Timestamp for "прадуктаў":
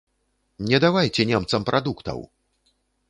1.69-2.19